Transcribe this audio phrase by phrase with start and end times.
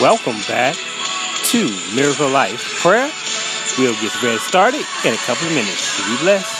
[0.00, 0.74] welcome back
[1.44, 3.10] to Miracle Life Prayer.
[3.78, 5.98] We'll get ready started in a couple of minutes.
[6.06, 6.59] Be blessed.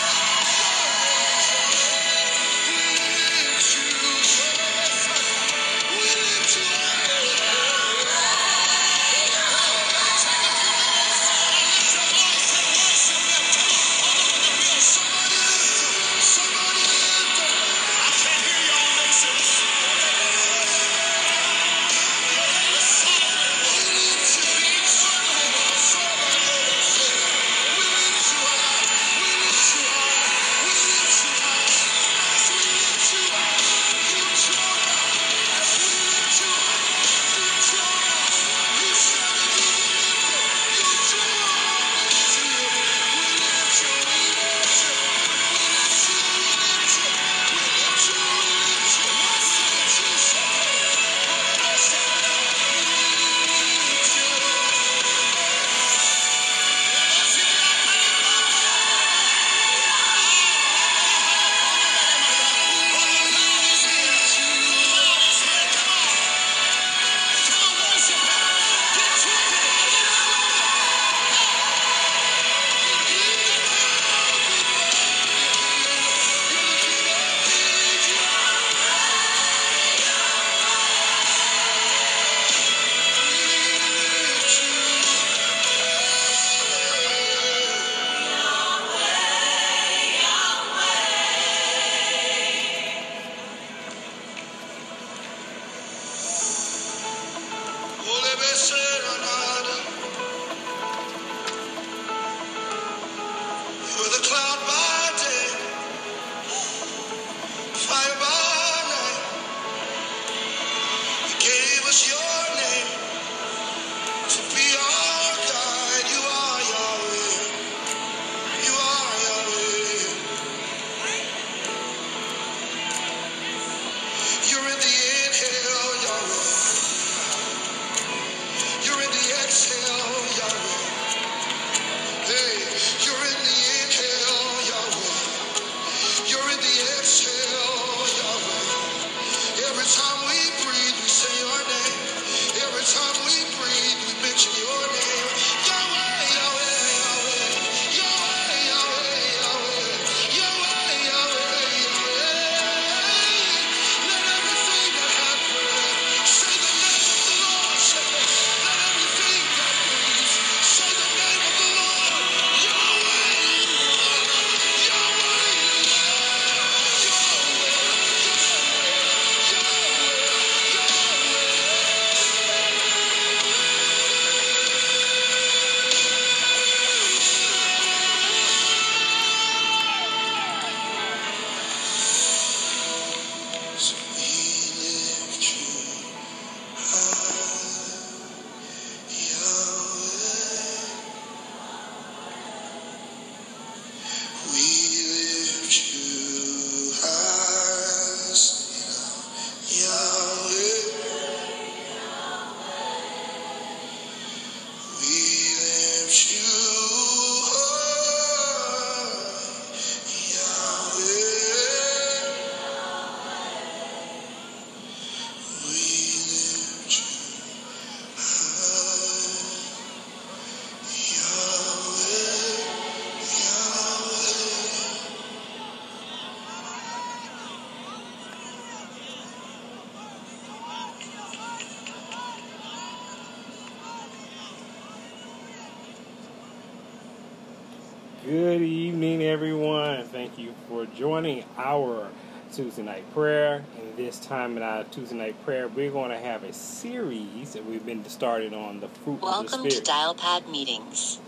[242.53, 243.65] Tuesday night prayer.
[243.79, 247.65] And this time in our Tuesday night prayer, we're going to have a series that
[247.65, 249.63] we've been started on the fruit of the Spirit.
[249.63, 249.91] Welcome to.
[250.25, 251.21] Dialpad Meetings.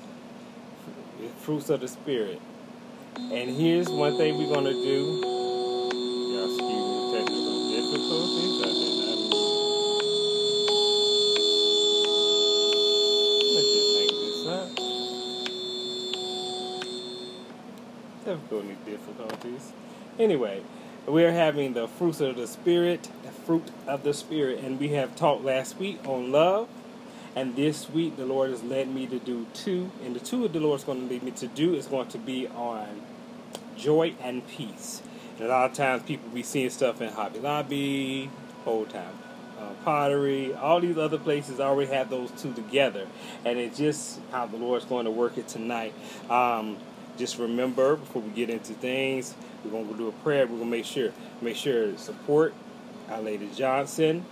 [1.38, 2.40] fruits of the spirit.
[3.16, 5.20] And here's one thing we're going to do.
[6.32, 8.62] Y'all excuse me, technical difficulties.
[8.62, 9.18] I did not.
[13.54, 14.68] Let's just hang this up.
[18.24, 19.72] Difficulty difficulties.
[20.18, 20.62] Anyway,
[21.06, 25.16] we're having the fruits of the spirit, the fruit of the spirit, and we have
[25.16, 26.68] talked last week on love.
[27.34, 29.90] And this week, the Lord has led me to do two.
[30.04, 32.46] And the two the Lord's going to lead me to do is going to be
[32.48, 33.00] on
[33.76, 35.02] joy and peace.
[35.38, 38.30] And a lot of times, people be seeing stuff in Hobby Lobby,
[38.64, 39.18] Old time,
[39.58, 43.08] uh, pottery, all these other places I already have those two together,
[43.44, 45.94] and it's just how the Lord's going to work it tonight.
[46.30, 46.76] Um,
[47.18, 50.46] just remember before we get into things, we're to go do a prayer.
[50.46, 52.54] We're to make sure make sure to support
[53.10, 54.24] our Lady Johnson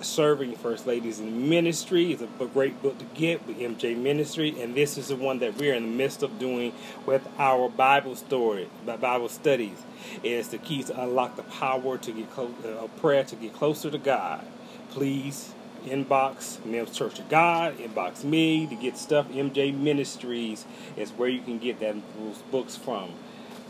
[0.00, 4.74] serving first ladies in ministry is a great book to get with mj ministry and
[4.74, 6.72] this is the one that we're in the midst of doing
[7.06, 9.82] with our bible story bible studies
[10.22, 13.90] is the key to unlock the power to get close uh, prayer to get closer
[13.90, 14.44] to god
[14.90, 15.54] please
[15.84, 19.28] inbox Mims Church of God, inbox me to get stuff.
[19.28, 20.64] MJ Ministries
[20.96, 23.10] is where you can get that those books from.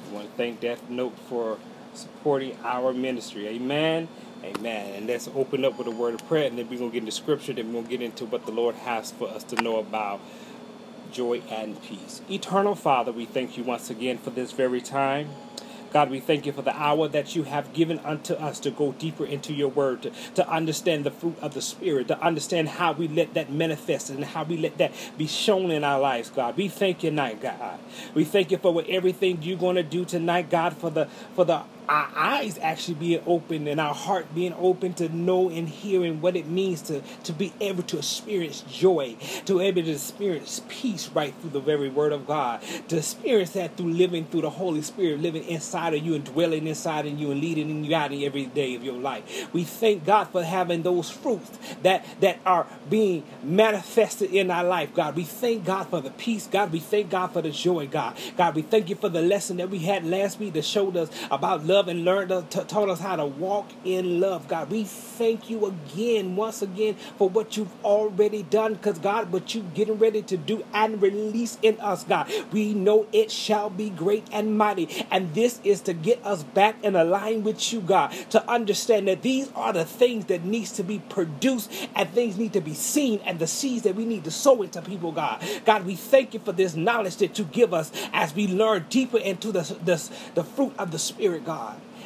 [0.08, 1.58] I want to thank Death Note for
[1.94, 3.48] supporting our ministry.
[3.48, 4.08] Amen.
[4.42, 4.94] Amen.
[4.94, 7.00] And let's open up with a word of prayer, and then we're going to get
[7.00, 9.62] into scripture, then we're going to get into what the Lord has for us to
[9.62, 10.20] know about
[11.12, 12.20] joy and peace.
[12.28, 15.30] Eternal Father, we thank you once again for this very time.
[15.94, 18.90] God, we thank you for the hour that you have given unto us to go
[18.98, 22.90] deeper into your word, to, to understand the fruit of the Spirit, to understand how
[22.90, 26.56] we let that manifest and how we let that be shown in our lives, God.
[26.56, 27.78] We thank you tonight, God.
[28.12, 31.06] We thank you for what everything you're going to do tonight, God, for the
[31.36, 35.68] for the our eyes actually being open and our heart being open to know and
[35.68, 39.92] hearing what it means to, to be able to experience joy, to be able to
[39.92, 44.42] experience peace right through the very word of God, to experience that through living through
[44.42, 47.84] the Holy Spirit, living inside of you and dwelling inside of you and leading in
[47.84, 49.52] you out in every day of your life.
[49.52, 51.50] We thank God for having those fruits
[51.82, 55.16] that, that are being manifested in our life, God.
[55.16, 56.72] We thank God for the peace, God.
[56.72, 58.16] We thank God for the joy, God.
[58.36, 61.10] God, we thank you for the lesson that we had last week that showed us
[61.30, 64.46] about love love and learned to, t- taught us how to walk in love.
[64.46, 68.74] God, we thank you again, once again, for what you've already done.
[68.74, 73.08] Because God, what you getting ready to do and release in us, God, we know
[73.12, 75.04] it shall be great and mighty.
[75.10, 79.22] And this is to get us back in line with you, God, to understand that
[79.22, 83.20] these are the things that needs to be produced and things need to be seen
[83.24, 85.42] and the seeds that we need to sow into people, God.
[85.64, 89.18] God, we thank you for this knowledge that you give us as we learn deeper
[89.18, 91.63] into the, the, the fruit of the Spirit, God.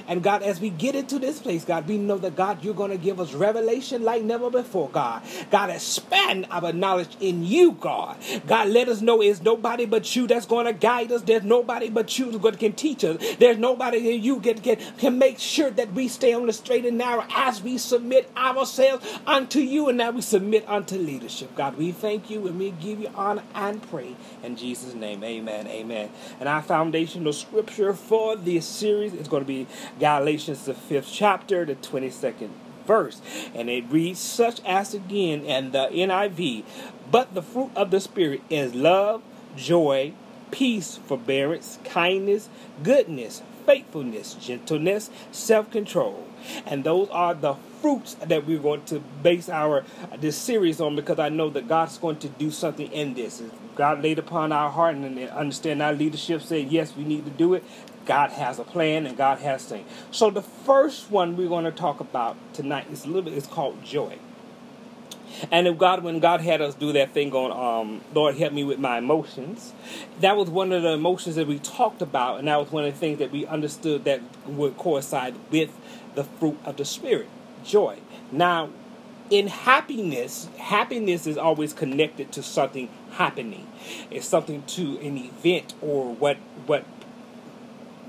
[0.08, 2.90] And God, as we get into this place, God, we know that God, you're going
[2.90, 5.22] to give us revelation like never before, God.
[5.50, 8.16] God, expand our knowledge in you, God.
[8.46, 11.22] God, let us know it's nobody but you that's going to guide us.
[11.22, 13.18] There's nobody but you that can teach us.
[13.36, 16.86] There's nobody that you can, can, can make sure that we stay on the straight
[16.86, 21.54] and narrow as we submit ourselves unto you and now we submit unto leadership.
[21.54, 24.16] God, we thank you and we give you honor and praise.
[24.42, 26.10] In Jesus' name, amen, amen.
[26.40, 29.66] And our foundational scripture for this series is going to be
[29.98, 32.50] Galatians, the fifth chapter, the 22nd
[32.86, 33.20] verse.
[33.54, 36.64] And it reads, such as again in the NIV,
[37.10, 39.22] but the fruit of the Spirit is love,
[39.56, 40.12] joy,
[40.50, 42.48] peace, forbearance, kindness,
[42.82, 46.26] goodness, faithfulness, gentleness, self control.
[46.66, 49.84] And those are the fruits that we're going to base our
[50.18, 53.42] this series on because I know that God's going to do something in this.
[53.76, 57.54] God laid upon our heart and understand our leadership said yes, we need to do
[57.54, 57.64] it.
[58.08, 59.88] God has a plan and God has things.
[60.10, 63.34] So the first one we're going to talk about tonight is a little bit.
[63.34, 64.18] It's called joy.
[65.52, 68.64] And if God, when God had us do that thing on, um, Lord, help me
[68.64, 69.74] with my emotions,
[70.20, 72.94] that was one of the emotions that we talked about, and that was one of
[72.94, 75.70] the things that we understood that would coincide with
[76.14, 77.28] the fruit of the Spirit,
[77.62, 77.98] joy.
[78.32, 78.70] Now,
[79.30, 83.68] in happiness, happiness is always connected to something happening.
[84.10, 86.86] It's something to an event or what what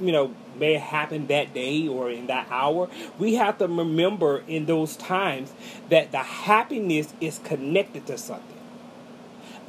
[0.01, 4.65] you know may happen that day or in that hour we have to remember in
[4.65, 5.53] those times
[5.89, 8.45] that the happiness is connected to something.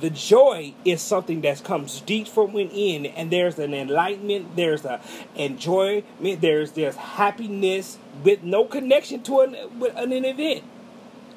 [0.00, 5.00] The joy is something that comes deep from within and there's an enlightenment there's a
[5.36, 10.64] enjoyment there's there's happiness with no connection to an, with an event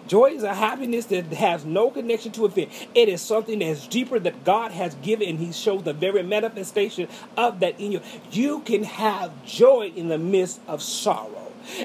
[0.07, 2.71] Joy is a happiness that has no connection to a event.
[2.93, 7.07] It is something that's deeper that God has given, and He shows the very manifestation
[7.37, 8.01] of that in you.
[8.31, 11.43] You can have joy in the midst of sorrow.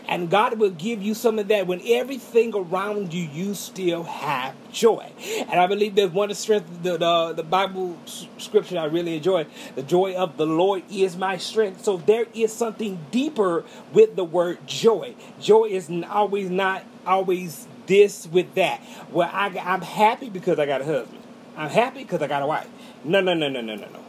[0.09, 4.55] And God will give you some of that when everything around you, you still have
[4.73, 5.13] joy.
[5.49, 7.97] And I believe there's one of the strength, the, the, uh, the Bible
[8.39, 9.47] scripture I really enjoy.
[9.77, 11.85] The joy of the Lord is my strength.
[11.85, 15.15] So there is something deeper with the word joy.
[15.41, 18.83] Joy is always not always this with that.
[19.11, 21.23] Well, I, I'm happy because I got a husband.
[21.57, 22.69] I'm happy because I got a wife.
[23.05, 24.05] No, no, no, no, no, no, no.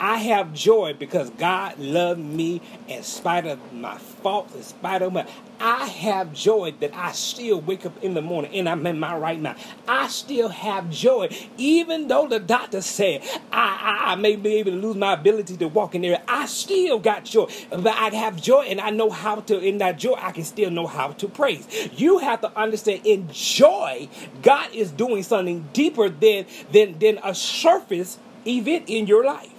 [0.00, 5.12] I have joy because God loved me in spite of my faults, in spite of
[5.12, 5.26] my.
[5.60, 9.16] I have joy that I still wake up in the morning and I'm in my
[9.16, 9.58] right mind.
[9.88, 14.70] I still have joy, even though the doctor said I, I, I may be able
[14.72, 16.22] to lose my ability to walk in there.
[16.28, 19.58] I still got joy, but I have joy and I know how to.
[19.58, 21.66] In that joy, I can still know how to praise.
[21.96, 23.00] You have to understand.
[23.04, 24.08] In joy,
[24.42, 29.57] God is doing something deeper than than than a surface event in your life.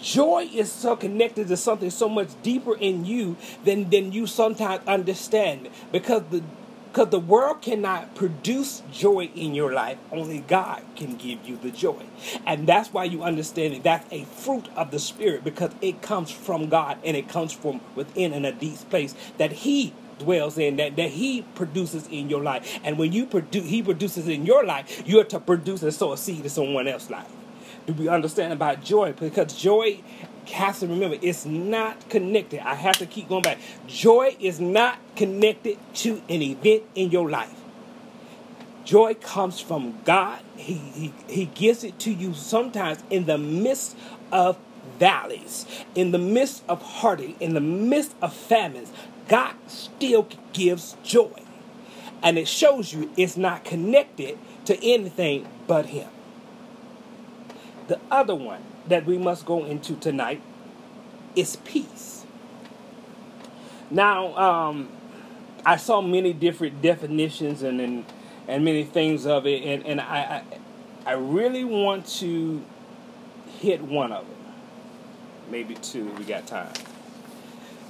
[0.00, 4.86] Joy is so connected to something so much deeper in you than, than you sometimes
[4.86, 5.68] understand.
[5.92, 6.42] Because the
[6.96, 9.98] because the world cannot produce joy in your life.
[10.10, 12.02] Only God can give you the joy.
[12.46, 13.82] And that's why you understand it.
[13.82, 17.82] That's a fruit of the Spirit because it comes from God and it comes from
[17.94, 22.42] within in a deep place that He dwells in that, that he produces in your
[22.42, 26.12] life and when you produce he produces in your life you're to produce and sow
[26.12, 27.30] a seed in someone else's life
[27.86, 29.12] do we understand about joy?
[29.12, 30.00] Because joy
[30.52, 32.60] has to remember it's not connected.
[32.66, 33.58] I have to keep going back.
[33.86, 37.54] Joy is not connected to an event in your life.
[38.84, 40.40] Joy comes from God.
[40.56, 43.96] He, he, he gives it to you sometimes in the midst
[44.30, 44.58] of
[44.98, 48.92] valleys, in the midst of heartache, in the midst of famines.
[49.28, 51.42] God still gives joy.
[52.22, 56.08] And it shows you it's not connected to anything but Him.
[57.88, 60.42] The other one that we must go into tonight
[61.34, 62.24] is peace.
[63.90, 64.88] Now, um,
[65.64, 68.04] I saw many different definitions and and,
[68.48, 70.42] and many things of it, and, and I,
[71.06, 72.64] I I really want to
[73.60, 74.54] hit one of them,
[75.50, 76.06] maybe two.
[76.18, 76.72] We got time.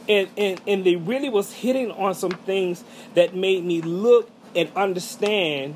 [0.08, 2.84] And, and and they really was hitting on some things
[3.14, 5.74] that made me look and understand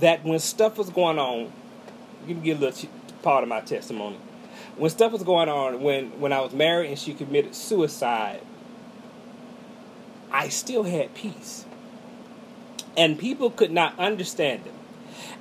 [0.00, 1.52] that when stuff was going on,
[2.28, 2.88] give me a little
[3.22, 4.18] part of my testimony.
[4.76, 8.40] When stuff was going on, when when I was married and she committed suicide,
[10.30, 11.64] I still had peace,
[12.96, 14.72] and people could not understand it.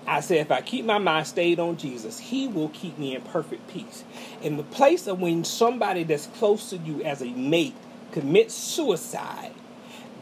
[0.07, 3.21] I said, if I keep my mind stayed on Jesus, He will keep me in
[3.21, 4.05] perfect peace.
[4.41, 7.75] In the place of when somebody that's close to you as a mate
[8.13, 9.51] commits suicide,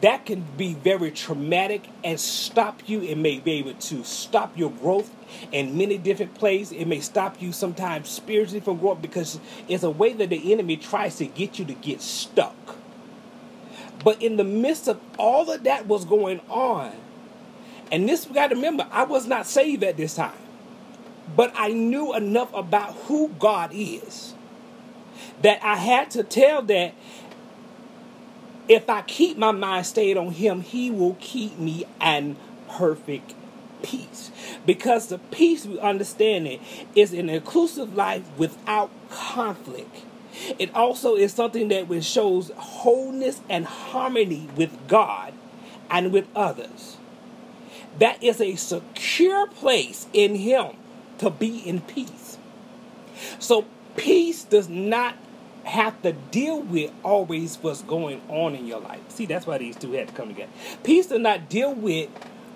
[0.00, 3.02] that can be very traumatic and stop you.
[3.02, 5.10] It may be able to stop your growth
[5.52, 6.72] in many different places.
[6.72, 10.76] It may stop you sometimes spiritually from growth because it's a way that the enemy
[10.76, 12.54] tries to get you to get stuck.
[14.04, 16.92] But in the midst of all of that was going on,
[17.90, 20.32] and this we got to remember, I was not saved at this time.
[21.34, 24.34] But I knew enough about who God is
[25.42, 26.94] that I had to tell that
[28.68, 32.36] if I keep my mind stayed on Him, He will keep me in
[32.68, 33.34] perfect
[33.82, 34.30] peace.
[34.64, 36.60] Because the peace we understand it
[36.94, 40.02] is an inclusive life without conflict.
[40.58, 45.32] It also is something that shows wholeness and harmony with God
[45.90, 46.96] and with others.
[47.98, 50.76] That is a secure place in Him
[51.18, 52.36] to be in peace.
[53.38, 53.64] So,
[53.96, 55.16] peace does not
[55.66, 59.00] have to deal with always what's going on in your life.
[59.08, 60.52] See, that's why these two had to come together.
[60.84, 62.08] Peace does not deal with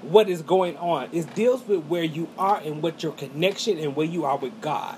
[0.02, 1.08] what is going on.
[1.12, 4.60] It deals with where you are and what your connection and where you are with
[4.60, 4.96] God.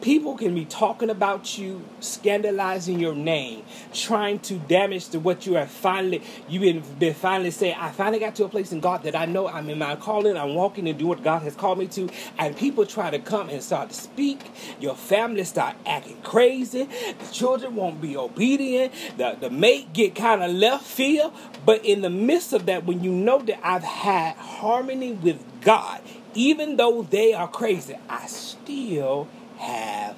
[0.00, 5.54] People can be talking about you, scandalizing your name, trying to damage to what you
[5.54, 9.02] have finally you've been, been finally saying, I finally got to a place in God
[9.02, 11.78] that I know I'm in my calling, I'm walking and doing what God has called
[11.78, 12.08] me to.
[12.38, 14.40] And people try to come and start to speak.
[14.80, 16.84] Your family start acting crazy.
[17.18, 18.92] The children won't be obedient.
[19.18, 21.34] The, the mate get kind of left field.
[21.66, 26.00] But in the midst of that, when you know that I've had harmony with God,
[26.34, 29.28] even though they are crazy, I still
[29.60, 30.16] have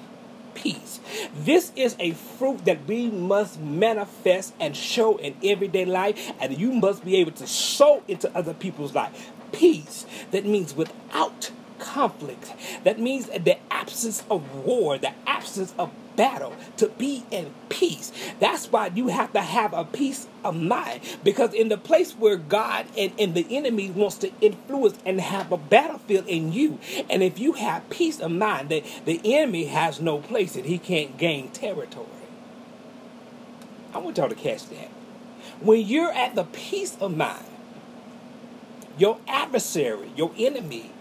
[0.53, 0.99] peace.
[1.35, 6.71] This is a fruit that we must manifest and show in everyday life, and you
[6.71, 9.31] must be able to sow into other people's life.
[9.51, 11.51] Peace that means without
[11.83, 12.53] conflict.
[12.83, 18.11] That means the absence of war, the absence of battle, to be in peace.
[18.39, 21.01] That's why you have to have a peace of mind.
[21.23, 25.51] Because in the place where God and, and the enemy wants to influence and have
[25.51, 29.99] a battlefield in you, and if you have peace of mind, that the enemy has
[29.99, 32.07] no place and he can't gain territory.
[33.93, 34.89] I want y'all to catch that.
[35.59, 37.45] When you're at the peace of mind,
[38.97, 40.91] your adversary, your enemy,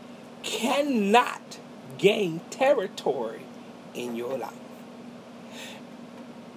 [0.43, 1.59] cannot
[1.99, 3.43] gain territory
[3.95, 4.53] in your life.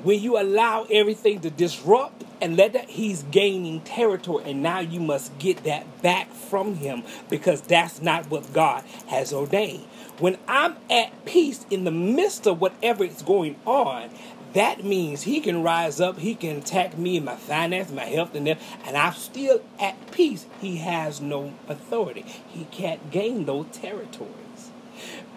[0.03, 4.99] When you allow everything to disrupt and let that he's gaining territory and now you
[4.99, 9.85] must get that back from him because that's not what god has ordained.
[10.19, 14.09] When i'm at peace in the midst of whatever is going on
[14.55, 18.33] that means he can rise up he can attack me in my finance my health
[18.33, 23.67] and that and i'm still at peace he has no authority he can't gain those
[23.71, 24.71] territories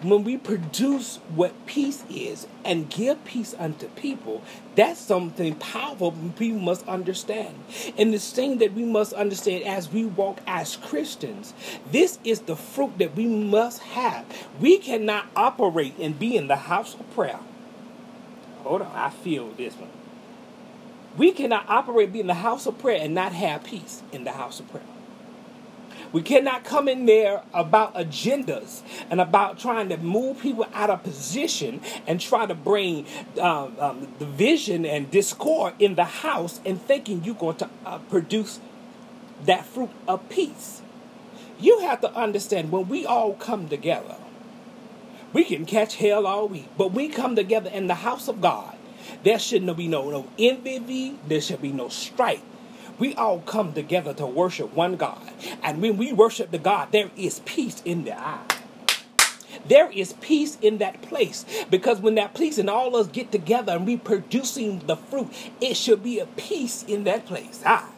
[0.01, 4.41] when we produce what peace is and give peace unto people,
[4.75, 7.59] that's something powerful people must understand.
[7.97, 11.53] And the thing that we must understand as we walk as Christians,
[11.91, 14.25] this is the fruit that we must have.
[14.61, 17.39] We cannot operate and be in the house of prayer.
[18.69, 19.89] Hold on, I feel this one.
[21.17, 24.33] We cannot operate, be in the house of prayer, and not have peace in the
[24.33, 24.83] house of prayer.
[26.11, 31.01] We cannot come in there about agendas and about trying to move people out of
[31.01, 33.07] position and try to bring
[33.41, 38.59] um, um, division and discord in the house and thinking you're going to uh, produce
[39.45, 40.83] that fruit of peace.
[41.59, 44.17] You have to understand when we all come together,
[45.33, 48.75] we can catch hell all week, but we come together in the house of God.
[49.23, 52.41] There should no be no, no envy, there should be no strife
[52.99, 55.21] we all come together to worship one God.
[55.63, 58.45] And when we worship the God, there is peace in the eye.
[59.67, 63.73] There is peace in that place because when that peace and all us get together
[63.73, 67.61] and we producing the fruit, it should be a peace in that place.
[67.65, 67.89] Ah,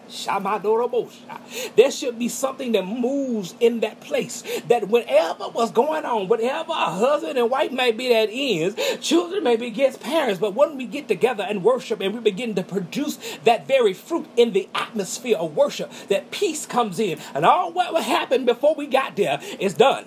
[1.75, 4.43] there should be something that moves in that place.
[4.67, 9.43] That whatever was going on, whatever a husband and wife may be that is, children
[9.43, 12.63] may be against parents, but when we get together and worship and we begin to
[12.63, 17.19] produce that very fruit in the atmosphere of worship, that peace comes in.
[17.33, 20.05] And all what happened before we got there is done.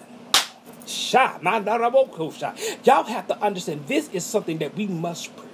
[2.85, 5.54] Y'all have to understand this is something that we must produce.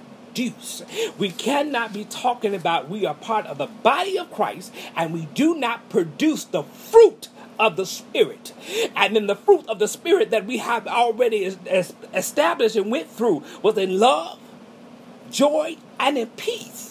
[1.17, 5.25] We cannot be talking about we are part of the body of Christ and we
[5.33, 8.53] do not produce the fruit of the Spirit.
[8.95, 11.45] And then the fruit of the Spirit that we have already
[12.13, 14.39] established and went through was in love,
[15.29, 16.90] joy, and in peace.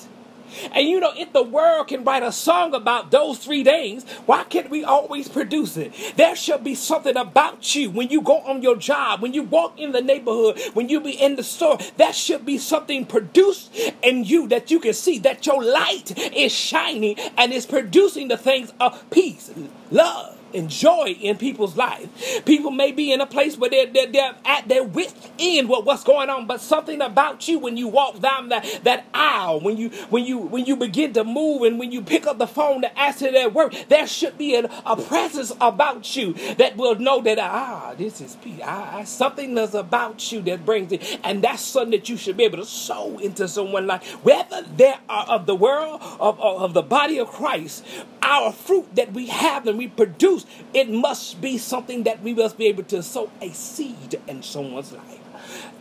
[0.73, 4.45] And you know, if the world can write a song about those three things, why
[4.45, 5.93] can't we always produce it?
[6.17, 9.79] There should be something about you when you go on your job, when you walk
[9.79, 11.79] in the neighborhood, when you be in the store.
[11.97, 16.53] There should be something produced in you that you can see that your light is
[16.53, 19.51] shining and is producing the things of peace,
[19.91, 22.45] love and joy in people's life.
[22.45, 25.85] People may be in a place where they're, they're, they're at their wits end with
[25.85, 29.77] what's going on, but something about you when you walk down that, that aisle, when
[29.77, 32.83] you when you when you begin to move and when you pick up the phone
[32.83, 37.21] to answer their work, there should be a, a presence about you that will know
[37.21, 38.61] that ah, this is peace.
[38.63, 42.45] Ah, something that's about you that brings it, and that's something that you should be
[42.45, 46.75] able to sow into someone's life, whether they are of the world of, of, of
[46.75, 47.85] the body of Christ.
[48.23, 50.40] Our fruit that we have and we produce
[50.75, 54.93] it must be something that we must be able to sow a seed in someone's
[54.93, 55.30] life.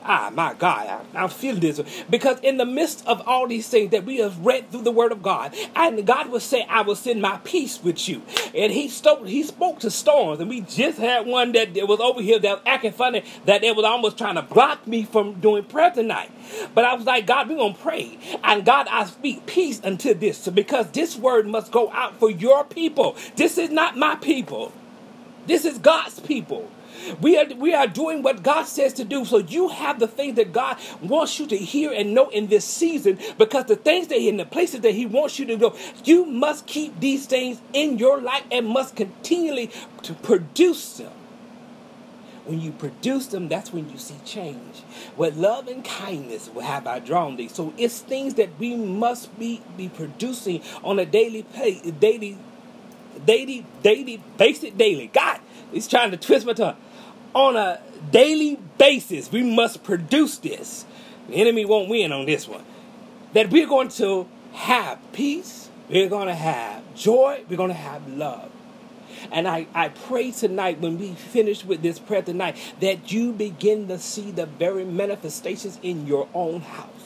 [0.03, 3.91] Ah, my God, I, I feel this because in the midst of all these things
[3.91, 6.95] that we have read through the Word of God, and God will say, "I will
[6.95, 8.21] send my peace with you,"
[8.55, 9.27] and He spoke.
[9.27, 12.63] He spoke to storms, and we just had one that was over here that was
[12.65, 16.31] acting funny that it was almost trying to block me from doing prayer tonight.
[16.73, 20.47] But I was like, God, we're gonna pray, and God, I speak peace unto this
[20.47, 23.15] because this word must go out for your people.
[23.35, 24.71] This is not my people.
[25.47, 26.69] This is God's people.
[27.21, 29.25] We are, we are doing what God says to do.
[29.25, 32.65] So you have the things that God wants you to hear and know in this
[32.65, 36.25] season because the things that in the places that He wants you to go, you
[36.25, 39.71] must keep these things in your life and must continually
[40.03, 41.11] to produce them.
[42.45, 44.81] When you produce them, that's when you see change.
[45.15, 47.47] With love and kindness have I drawn thee.
[47.47, 52.39] So it's things that we must be, be producing on a daily pay, daily,
[53.23, 55.07] daily, daily, basic daily.
[55.13, 55.39] God,
[55.71, 56.75] he's trying to twist my tongue
[57.33, 57.79] on a
[58.11, 60.85] daily basis, we must produce this.
[61.27, 62.63] The enemy won't win on this one.
[63.33, 68.07] That we're going to have peace, we're going to have joy, we're going to have
[68.07, 68.51] love.
[69.31, 73.87] And I, I pray tonight, when we finish with this prayer tonight, that you begin
[73.89, 76.98] to see the very manifestations in your own house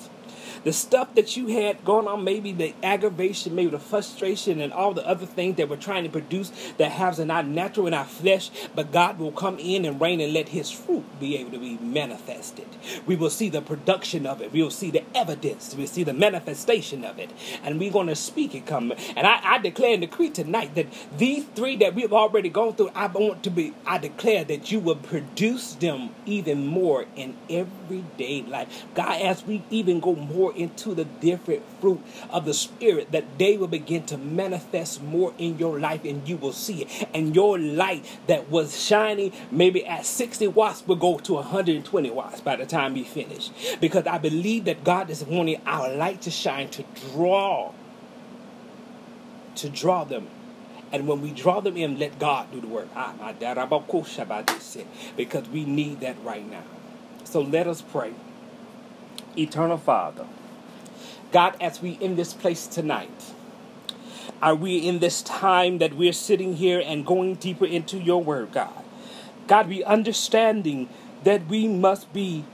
[0.63, 4.93] the stuff that you had going on, maybe the aggravation, maybe the frustration, and all
[4.93, 8.05] the other things that we're trying to produce that has in our natural in our
[8.05, 11.59] flesh, but God will come in and reign and let His fruit be able to
[11.59, 12.67] be manifested.
[13.05, 14.51] We will see the production of it.
[14.51, 15.75] We will see the evidence.
[15.75, 17.31] We'll see the manifestation of it,
[17.63, 18.93] and we're going to speak it come.
[19.15, 22.91] And I, I declare and decree tonight that these three that we've already gone through,
[22.95, 23.73] I want to be.
[23.85, 28.85] I declare that you will produce them even more in everyday life.
[28.93, 33.57] God, as we even go more into the different fruit of the Spirit, that they
[33.57, 37.09] will begin to manifest more in your life and you will see it.
[37.13, 42.41] And your light that was shining maybe at 60 watts will go to 120 watts
[42.41, 43.49] by the time you finish.
[43.79, 47.71] Because I believe that God is wanting our light to shine to draw,
[49.55, 50.27] to draw them
[50.93, 52.87] and when we draw them in, let God do the work.
[52.95, 53.33] Ah,
[55.17, 56.63] because we need that right now.
[57.23, 58.13] So let us pray.
[59.35, 60.27] Eternal Father,
[61.33, 63.33] God, as we in this place tonight,
[64.39, 68.51] are we in this time that we're sitting here and going deeper into your word,
[68.51, 68.83] God?
[69.47, 70.89] God, we understanding
[71.23, 72.45] that we must be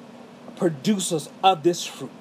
[0.56, 2.19] producers of this fruit,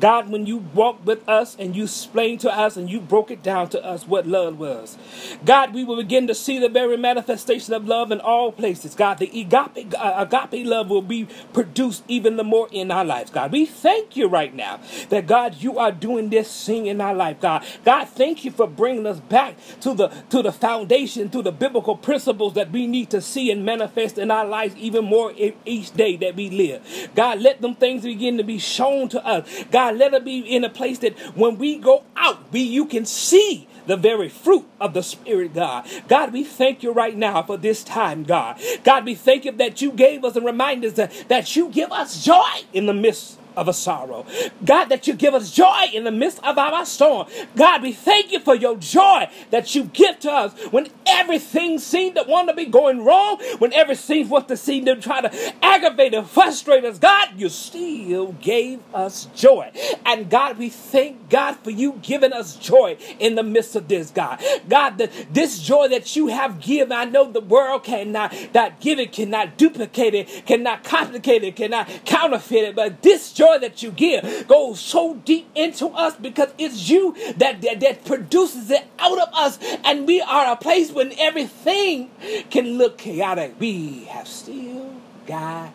[0.00, 0.28] God.
[0.30, 3.68] When you walked with us and you explained to us and you broke it down
[3.70, 4.98] to us what love was,
[5.44, 8.94] God, we will begin to see the very manifestation of love in all places.
[8.94, 13.30] God, the agape, agape love will be produced even the more in our lives.
[13.30, 14.80] God, we thank you right now
[15.10, 17.40] that God, you are doing this thing in our life.
[17.40, 21.52] God, God, thank you for bringing us back to the to the foundation, to the
[21.52, 25.32] biblical principles that we need to see and manifest in our lives even more
[25.64, 27.10] each day that we live.
[27.14, 29.48] God, let them things begin to be shown to us.
[29.70, 32.84] God God, let it be in a place that when we go out, we you
[32.84, 35.88] can see the very fruit of the Spirit, God.
[36.08, 38.60] God, we thank you right now for this time, God.
[38.84, 41.90] God, we thank you that you gave us and remind us that, that you give
[41.90, 44.24] us joy in the midst of a sorrow.
[44.64, 47.26] God, that you give us joy in the midst of our storm.
[47.56, 52.16] God, we thank you for your joy that you give to us when everything seemed
[52.16, 56.14] to want to be going wrong, when everything wants to seem to try to aggravate
[56.14, 56.98] and frustrate us.
[56.98, 59.72] God, you still gave us joy.
[60.06, 64.10] And God, we thank God for you giving us joy in the midst of this,
[64.10, 64.40] God.
[64.68, 64.98] God,
[65.32, 69.56] this joy that you have given, I know the world cannot not give it, cannot
[69.56, 74.46] duplicate it, cannot complicate it, cannot counterfeit it, but this joy joy that you give
[74.46, 79.28] goes so deep into us because it's you that, that, that produces it out of
[79.34, 79.58] us.
[79.84, 82.10] And we are a place when everything
[82.50, 83.54] can look chaotic.
[83.58, 84.92] We have still
[85.26, 85.72] got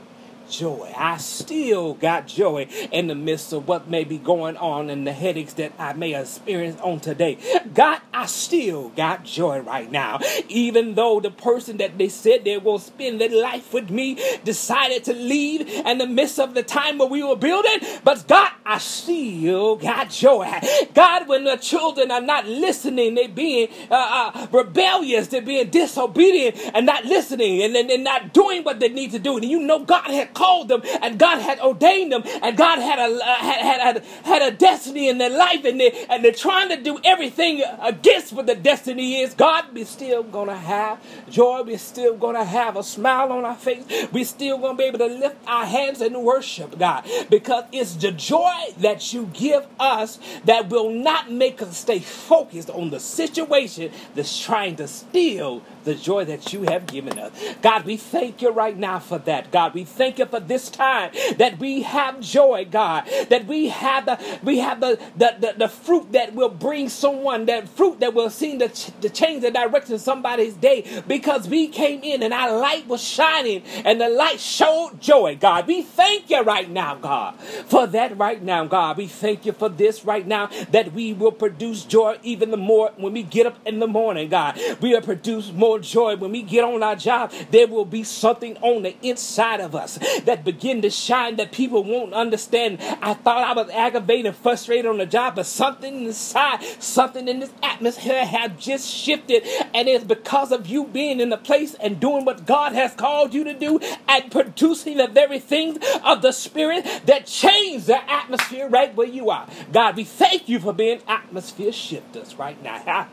[0.54, 0.94] joy.
[0.96, 5.12] I still got joy in the midst of what may be going on and the
[5.12, 7.38] headaches that I may experience on today.
[7.74, 10.20] God, I still got joy right now.
[10.48, 15.04] Even though the person that they said they will spend their life with me decided
[15.06, 18.78] to leave in the midst of the time where we were building, but God, I
[18.78, 20.48] still got joy.
[20.94, 26.58] God, when the children are not listening, they're being uh, uh, rebellious, they're being disobedient
[26.76, 29.38] and not listening and, and not doing what they need to do.
[29.38, 32.80] And you know, God had called called them and God had ordained them and God
[32.80, 36.32] had a uh, had, had, had a destiny in their life and they and they're
[36.32, 39.34] trying to do everything against what the destiny is.
[39.34, 41.64] God, we're still gonna have joy.
[41.66, 43.86] We're still gonna have a smile on our face.
[44.12, 48.12] We're still gonna be able to lift our hands and worship God because it's the
[48.12, 53.92] joy that you give us that will not make us stay focused on the situation
[54.16, 57.32] that's trying to steal the joy that you have given us.
[57.62, 59.52] God, we thank you right now for that.
[59.52, 64.06] God, we thank you for this time that we have joy, God, that we have
[64.06, 68.14] the we have the the, the, the fruit that will bring someone, that fruit that
[68.14, 72.24] will seem to, ch- to change the direction of somebody's day because we came in
[72.24, 75.68] and our light was shining and the light showed joy, God.
[75.68, 77.36] We thank you right now, God,
[77.68, 78.98] for that right now, God.
[78.98, 82.92] We thank you for this right now that we will produce joy even the more
[82.98, 84.60] when we get up in the morning, God.
[84.82, 87.32] We will produce more joy when we get on our job.
[87.52, 91.84] There will be something on the inside of us that begin to shine that people
[91.84, 92.80] won't understand.
[93.02, 97.54] I thought I was aggravated frustrated on the job, but something inside, something in this
[97.62, 102.26] atmosphere have just shifted, and it's because of you being in the place and doing
[102.26, 106.86] what God has called you to do and producing the very things of the Spirit
[107.06, 109.48] that change the atmosphere right where you are.
[109.72, 113.08] God, we thank you for being atmosphere shifters right now.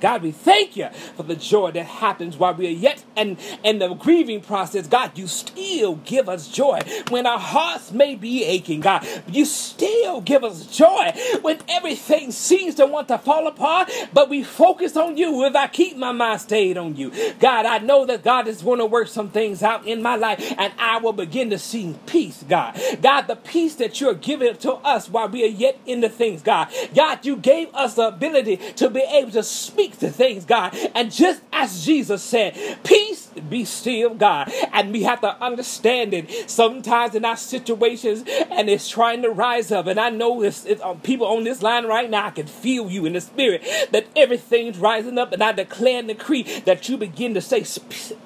[0.00, 3.78] God, we thank you for the joy that happens while we are yet in, in
[3.78, 4.88] the grieving process.
[4.88, 8.80] God, you still give us joy when our hearts may be aching.
[8.80, 14.28] God, you still give us joy when everything seems to want to fall apart, but
[14.28, 15.44] we focus on you.
[15.44, 18.80] If I keep my mind stayed on you, God, I know that God is going
[18.80, 22.44] to work some things out in my life and I will begin to see peace,
[22.48, 22.76] God.
[23.00, 26.42] God, the peace that you're giving to us while we are yet in the things,
[26.42, 26.68] God.
[26.94, 30.76] God, you gave us the ability to be able to speak to things, God.
[30.94, 34.52] And just as Jesus said, peace be still, God.
[34.72, 39.70] And we have to understand it sometimes in our situations, and it's trying to rise
[39.70, 39.86] up.
[39.86, 43.06] And I know it's, uh, people on this line right now, I can feel you
[43.06, 45.32] in the spirit that everything's rising up.
[45.32, 47.64] And I declare and decree that you begin to say,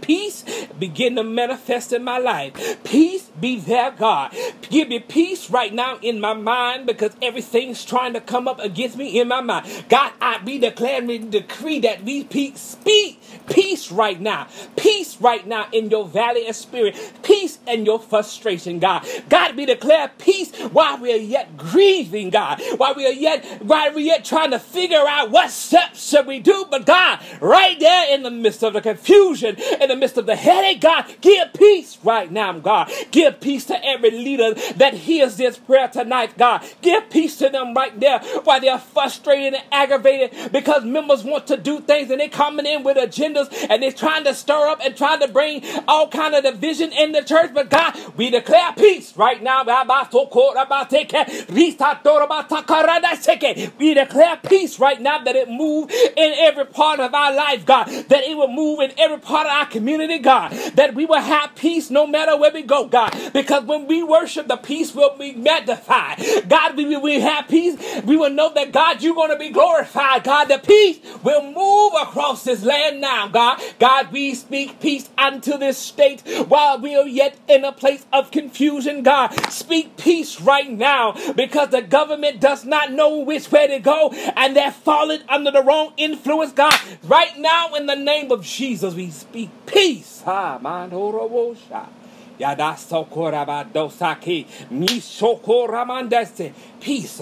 [0.00, 0.44] Peace
[0.78, 2.82] begin to manifest in my life.
[2.85, 4.35] Peace be there, God.
[4.62, 8.96] Give me peace right now in my mind because everything's trying to come up against
[8.96, 9.66] me in my mind.
[9.88, 14.48] God, I be declaring decree that we speak peace right now.
[14.76, 16.96] Peace right now in your valley of spirit.
[17.22, 19.07] Peace in your frustration, God.
[19.29, 22.61] God, we declare peace while we are yet grieving, God.
[22.77, 26.27] While we are yet, while we are yet trying to figure out what steps should
[26.27, 26.66] we do.
[26.70, 30.37] But God, right there in the midst of the confusion, in the midst of the
[30.37, 32.90] headache, God, give peace right now, God.
[33.11, 36.64] Give peace to every leader that hears this prayer tonight, God.
[36.83, 41.57] Give peace to them right there while they're frustrated and aggravated because members want to
[41.57, 44.96] do things and they're coming in with agendas and they're trying to stir up and
[44.96, 47.52] trying to bring all kind of division in the church.
[47.54, 49.62] But God, we declare peace right now.
[53.78, 57.86] We declare peace right now that it move in every part of our life, God.
[57.86, 60.52] That it will move in every part of our community, God.
[60.74, 63.14] That we will have peace no matter where we go, God.
[63.32, 66.22] Because when we worship, the peace will be magnified.
[66.48, 67.76] God, we will have peace.
[68.04, 70.24] We will know that, God, you're going to be glorified.
[70.24, 73.60] God, the peace will move across this land now, God.
[73.78, 76.15] God, we speak peace unto this state
[76.48, 79.29] while we are yet in a place of confusion, God.
[79.50, 84.57] Speak peace right now because the government does not know which way to go and
[84.57, 86.74] they're falling under the wrong influence, God.
[87.05, 90.22] Right now, in the name of Jesus, we speak peace.
[96.87, 97.18] Move.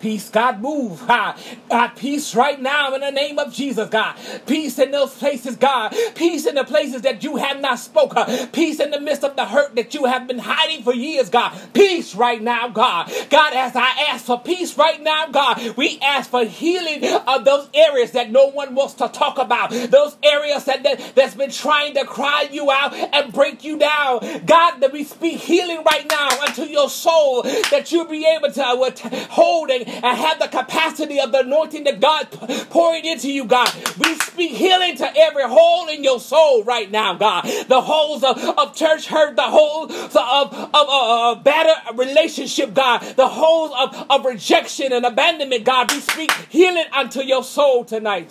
[0.00, 1.06] Peace, God, move.
[1.06, 4.16] God, peace right now in the name of Jesus, God.
[4.46, 5.94] Peace in those places, God.
[6.14, 8.48] Peace in the places that you have not spoken.
[8.48, 11.56] Peace in the midst of the hurt that you have been hiding for years, God.
[11.72, 13.10] Peace right now, God.
[13.30, 17.68] God, as I ask for peace right now, God, we ask for healing of those
[17.74, 19.70] areas that no one wants to talk about.
[19.70, 24.20] Those areas that, that that's been trying to cry you out and break you down.
[24.46, 28.64] God, that we speak healing right now unto your soul, that you'll be able to
[28.64, 28.90] uh,
[29.30, 32.28] hold and, and have the capacity of the anointing that God
[32.70, 33.72] pouring into you, God.
[33.98, 37.44] We speak healing to every hole in your soul right now, God.
[37.68, 42.74] The holes of, of church hurt, the holes of, of, of, of, of better relationship,
[42.74, 43.00] God.
[43.16, 45.90] The holes of, of rejection and abandonment, God.
[45.92, 48.30] We speak healing unto your soul tonight.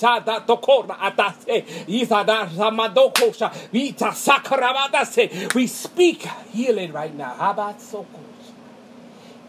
[5.55, 7.33] We speak healing right now.
[7.35, 8.05] How about so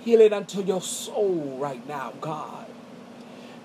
[0.05, 2.67] Healing unto your soul right now, God.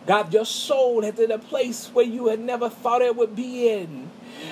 [0.06, 3.70] God, your soul is in a place where you had never thought it would be
[3.70, 4.10] in.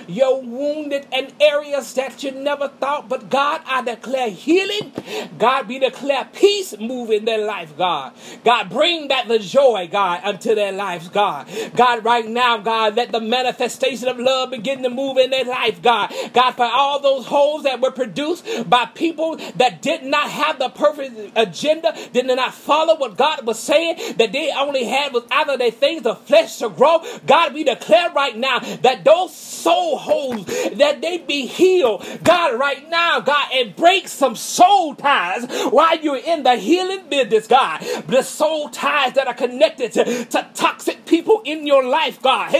[0.07, 4.91] You're wounded in areas that you never thought, but God, I declare healing.
[5.37, 8.13] God, we declare peace move in their life, God.
[8.45, 11.49] God, bring back the joy, God, unto their lives, God.
[11.75, 15.81] God, right now, God, let the manifestation of love begin to move in their life,
[15.81, 16.13] God.
[16.31, 20.69] God, for all those holes that were produced by people that did not have the
[20.69, 25.57] perfect agenda, did not follow what God was saying, that they only had was either
[25.57, 27.03] their things of flesh to grow.
[27.25, 32.05] God, we declare right now that those soul holes, that they be healed.
[32.23, 37.47] God, right now, God, and break some soul ties while you're in the healing business,
[37.47, 37.81] God.
[38.07, 42.51] The soul ties that are connected to, to toxic people in your life, God.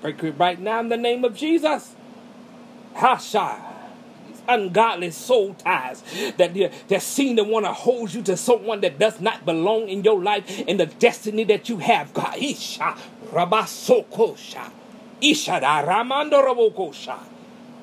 [0.00, 1.94] Break it right now in the name of Jesus.
[2.94, 3.68] Hasha.
[4.48, 6.02] Ungodly soul ties
[6.36, 6.52] that,
[6.88, 10.20] that seem to want to hold you to someone that does not belong in your
[10.20, 12.12] life and the destiny that you have.
[12.12, 12.96] God, Isha.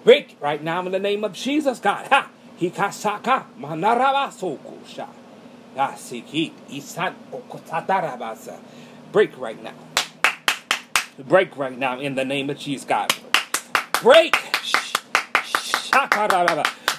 [0.03, 2.07] Break right now in the name of Jesus, God.
[2.07, 2.29] Ha!
[2.59, 5.07] Hikasaka Manarabasokosha.
[5.75, 8.59] Yasikit ah, Isan Okotatarabasa.
[9.13, 9.73] Break right now.
[11.17, 13.13] Break right now in the name of Jesus, God.
[14.01, 14.35] Break.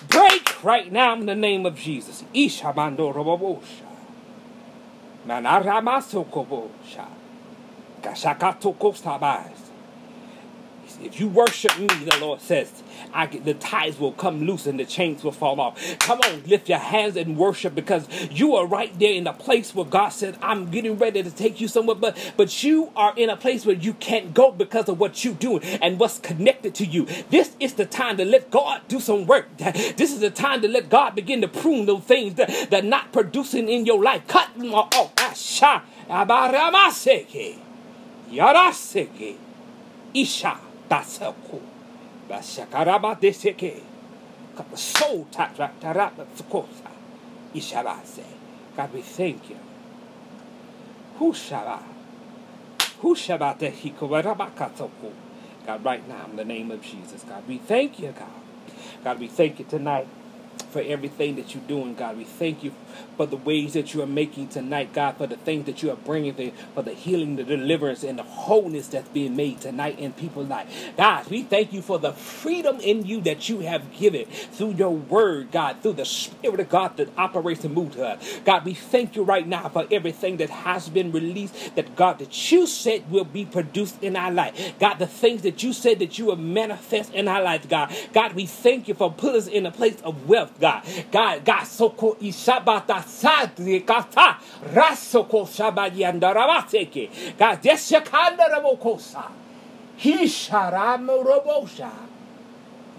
[0.09, 2.25] Break right now in the name of Jesus.
[2.35, 3.85] Ishabando robobosha.
[5.27, 7.07] Manaramasokobosha.
[8.03, 9.70] Gashakatokostabas.
[11.03, 12.83] If you worship me, the Lord says,
[13.13, 15.99] I get, the ties will come loose and the chains will fall off.
[15.99, 19.75] Come on, lift your hands and worship because you are right there in a place
[19.75, 23.31] where God said, I'm getting ready to take you somewhere, but but you are in
[23.31, 26.87] a place where you can't go because of what you're doing and what's connected to
[26.87, 27.07] you.
[27.31, 29.49] This is the time to let God do some work.
[30.01, 32.87] This is the time to let God begin to prune those things that, that are
[32.87, 34.27] not producing in your life.
[34.27, 35.15] Cut them off.
[35.17, 35.83] Asha.
[36.09, 37.59] Abaramaseke.
[38.31, 39.37] Yaraseke.
[40.15, 40.59] Isha.
[40.91, 41.61] Basako.
[42.29, 43.83] Bashakaraba deseke.
[44.57, 46.91] Cut the soul tatrata tsukosa.
[47.55, 48.25] Ishabase.
[48.77, 49.59] God, we thank you.
[51.21, 51.81] Hushaba.
[53.03, 55.13] Hikobarabakatoko.
[55.67, 58.29] God, right now, in the name of Jesus, God, we thank you, God.
[59.05, 60.09] God, we thank you tonight
[60.71, 62.17] for everything that you're doing, God.
[62.17, 62.73] We thank you
[63.17, 65.97] for the ways that you are making tonight, God, for the things that you are
[65.97, 70.13] bringing, the, for the healing, the deliverance, and the wholeness that's being made tonight in
[70.13, 70.73] people's lives.
[70.97, 74.91] God, we thank you for the freedom in you that you have given through your
[74.91, 78.41] word, God, through the Spirit of God that operates and moves us.
[78.45, 82.53] God, we thank you right now for everything that has been released, that God, that
[82.53, 84.75] you said will be produced in our life.
[84.79, 87.95] God, the things that you said that you will manifest in our life, God.
[88.13, 90.83] God, we thank you for putting us in a place of wealth, God.
[91.11, 94.37] God, God, so ko ishabata sadri kata
[94.75, 97.37] rasoko shabayandaravaseke.
[97.39, 99.25] God, deshakandarabokosa.
[99.99, 101.91] Hisharamorobosha.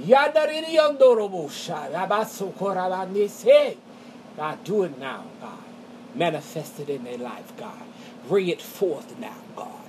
[0.01, 1.91] Yandaririandorobosha.
[1.93, 3.77] Rabasokoravanese.
[4.37, 5.59] God, do it now, God.
[6.15, 7.83] Manifest it in their life, God.
[8.27, 9.80] Bring it forth now, God.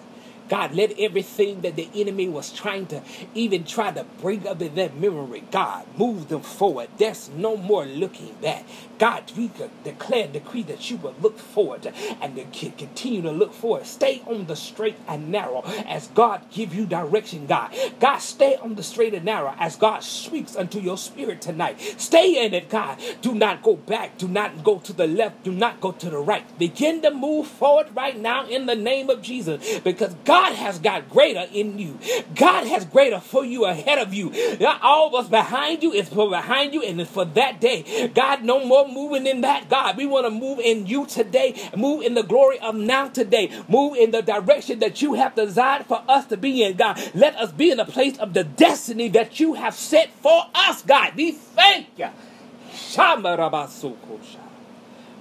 [0.52, 3.00] God, let everything that the enemy was trying to
[3.32, 6.90] even try to bring up in their memory, God, move them forward.
[6.98, 8.66] There's no more looking back.
[8.98, 9.50] God, we
[9.82, 13.86] declare decree that you will look forward and continue to look forward.
[13.86, 17.74] Stay on the straight and narrow as God give you direction, God.
[17.98, 21.80] God, stay on the straight and narrow as God speaks unto your spirit tonight.
[21.96, 23.00] Stay in it, God.
[23.22, 24.18] Do not go back.
[24.18, 25.44] Do not go to the left.
[25.44, 26.44] Do not go to the right.
[26.58, 31.08] Begin to move forward right now in the name of Jesus because God has got
[31.08, 31.98] greater in you.
[32.34, 34.30] God has greater for you ahead of you.
[34.58, 38.10] Not all what's behind you is for behind you and it's for that day.
[38.14, 39.96] God, no more moving in that, God.
[39.96, 43.96] We want to move in you today, move in the glory of now today, move
[43.96, 47.00] in the direction that you have desired for us to be in, God.
[47.14, 50.82] Let us be in a place of the destiny that you have set for us,
[50.82, 51.14] God.
[51.16, 52.08] We thank you.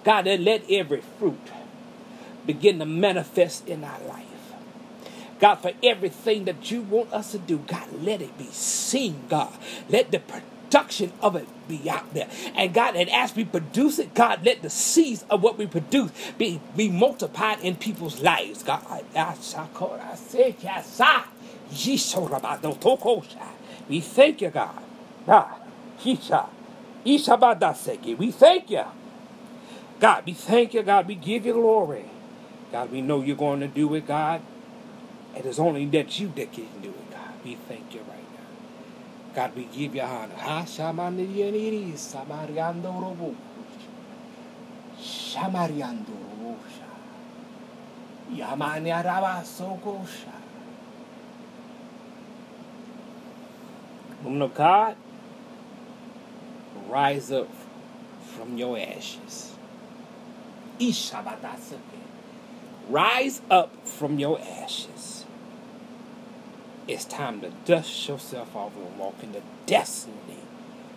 [0.04, 1.40] God, and let every fruit
[2.46, 4.31] begin to manifest in our life.
[5.42, 9.52] God, for everything that you want us to do, God, let it be seen, God.
[9.90, 12.30] Let the production of it be out there.
[12.56, 16.12] And God, and as we produce it, God, let the seeds of what we produce
[16.38, 18.86] be, be multiplied in people's lives, God.
[23.90, 24.84] We thank you, God.
[25.28, 25.58] Ah.
[27.06, 28.84] We thank you.
[30.00, 31.08] God, we thank you, God.
[31.08, 32.06] We give you glory.
[32.72, 34.42] God, we know you're going to do it, God.
[35.36, 37.20] It is only that you that can do it, God.
[37.44, 39.36] We thank you right now.
[39.36, 40.36] God, we give you honor.
[45.00, 46.58] Shamariando.
[48.34, 49.44] Yamani araba.
[54.24, 54.96] Woman of God,
[56.88, 57.50] rise up
[58.36, 59.56] from your ashes.
[62.90, 65.21] Rise up from your ashes.
[66.88, 70.16] It's time to dust yourself off and walk in the destiny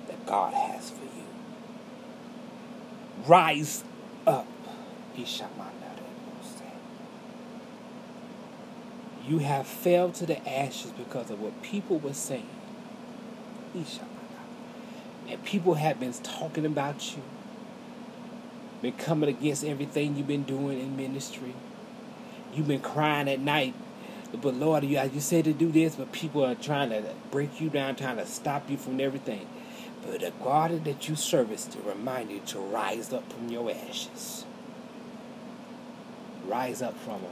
[0.09, 1.25] that God has for you.
[3.27, 3.85] Rise
[4.27, 4.47] up.
[9.27, 12.49] You have fell to the ashes because of what people were saying.
[15.29, 17.23] And people have been talking about you,
[18.83, 21.55] been coming against everything you've been doing in ministry.
[22.55, 23.75] You've been crying at night.
[24.41, 27.71] But Lord, you, you said to do this, but people are trying to break you
[27.71, 29.47] down, trying to stop you from everything.
[30.03, 34.45] But the God that you service to remind you to rise up from your ashes.
[36.47, 37.31] Rise up from them.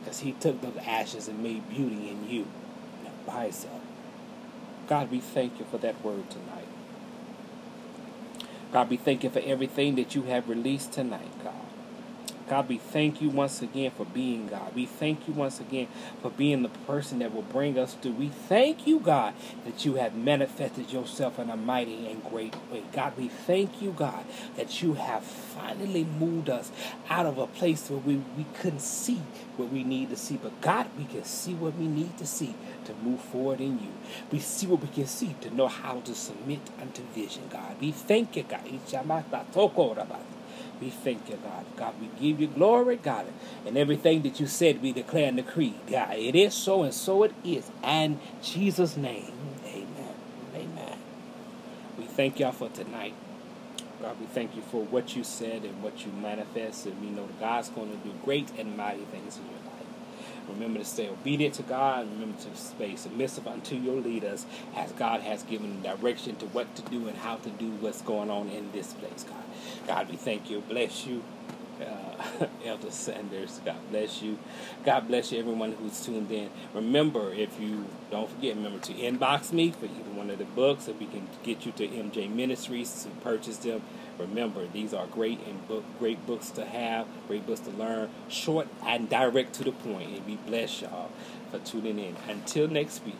[0.00, 2.46] Because he took those ashes and made beauty in you.
[3.02, 3.80] Now rise up.
[4.88, 6.66] God, we thank you for that word tonight.
[8.72, 11.71] God, we thank you for everything that you have released tonight, God.
[12.52, 14.74] God, we thank you once again for being God.
[14.74, 15.88] We thank you once again
[16.20, 18.12] for being the person that will bring us through.
[18.12, 19.32] We thank you, God,
[19.64, 22.82] that you have manifested yourself in a mighty and great way.
[22.92, 26.70] God, we thank you, God, that you have finally moved us
[27.08, 29.22] out of a place where we, we couldn't see
[29.56, 30.36] what we need to see.
[30.36, 33.92] But God, we can see what we need to see to move forward in you.
[34.30, 37.76] We see what we can see to know how to submit unto vision, God.
[37.80, 38.60] We thank you, God.
[40.82, 41.64] We thank you, God.
[41.76, 43.26] God, we give you glory, God.
[43.64, 46.16] And everything that you said, we declare and decree, God.
[46.18, 47.70] It is so, and so it is.
[47.84, 49.32] And Jesus' name,
[49.64, 50.14] amen.
[50.56, 50.98] Amen.
[51.96, 53.14] We thank y'all for tonight.
[54.00, 56.86] God, we thank you for what you said and what you manifest.
[56.86, 59.61] And we know God's going to do great and mighty things in your.
[60.52, 62.10] Remember to stay obedient to God.
[62.10, 64.46] Remember to stay submissive unto your leaders
[64.76, 68.30] as God has given direction to what to do and how to do what's going
[68.30, 69.44] on in this place, God.
[69.86, 70.60] God, we thank you.
[70.62, 71.22] Bless you.
[71.80, 74.38] Uh, Elder Sanders, God bless you.
[74.84, 76.50] God bless you, everyone who's tuned in.
[76.74, 80.84] Remember, if you don't forget, remember to inbox me for either one of the books,
[80.84, 83.82] so we can get you to MJ Ministries to purchase them.
[84.18, 88.68] Remember, these are great and book, great books to have, great books to learn, short
[88.86, 90.10] and direct to the point.
[90.10, 91.10] And we bless y'all
[91.50, 92.16] for tuning in.
[92.28, 93.16] Until next week.